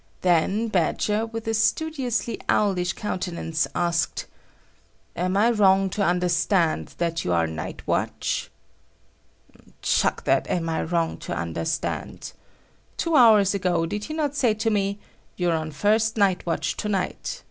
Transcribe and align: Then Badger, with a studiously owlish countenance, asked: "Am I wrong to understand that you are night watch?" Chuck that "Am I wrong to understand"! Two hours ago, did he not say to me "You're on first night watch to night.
Then 0.21 0.67
Badger, 0.69 1.27
with 1.27 1.47
a 1.47 1.53
studiously 1.53 2.41
owlish 2.49 2.93
countenance, 2.93 3.67
asked: 3.75 4.25
"Am 5.15 5.37
I 5.37 5.51
wrong 5.51 5.91
to 5.91 6.01
understand 6.03 6.95
that 6.97 7.23
you 7.23 7.31
are 7.33 7.45
night 7.45 7.85
watch?" 7.85 8.49
Chuck 9.83 10.23
that 10.23 10.49
"Am 10.49 10.67
I 10.69 10.81
wrong 10.81 11.17
to 11.19 11.35
understand"! 11.37 12.31
Two 12.97 13.15
hours 13.15 13.53
ago, 13.53 13.85
did 13.85 14.05
he 14.05 14.15
not 14.15 14.33
say 14.35 14.55
to 14.55 14.71
me 14.71 14.97
"You're 15.37 15.53
on 15.53 15.69
first 15.69 16.17
night 16.17 16.47
watch 16.47 16.77
to 16.77 16.89
night. 16.89 17.39